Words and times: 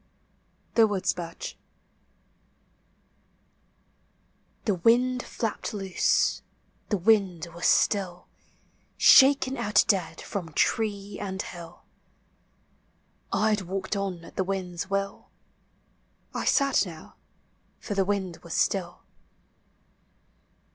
THE 0.73 0.87
WOODSITRdi;. 0.87 1.53
The 4.65 4.73
wind 4.73 5.21
flapped 5.21 5.75
loose, 5.75 6.41
the 6.89 6.97
wind 6.97 7.45
was 7.53 7.67
still, 7.67 8.27
Shaken 8.97 9.57
out 9.57 9.85
dead 9.87 10.19
from 10.19 10.53
tree 10.53 11.19
and 11.21 11.39
hill: 11.39 11.83
I 13.31 13.49
had 13.51 13.61
walked 13.61 13.95
on 13.95 14.25
at 14.25 14.37
the 14.37 14.43
wind's 14.43 14.89
will, 14.89 15.29
I 16.33 16.45
sat 16.45 16.83
now, 16.83 17.17
for 17.77 17.93
the 17.93 18.03
wind 18.03 18.37
was 18.37 18.55
still. 18.55 19.03